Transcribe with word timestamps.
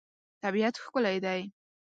طبیعت 0.43 0.75
ښکلی 0.83 1.17
دی. 1.25 1.41